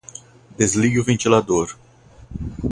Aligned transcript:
Desligue 0.57 0.99
o 0.99 1.03
ventilador 1.03 1.77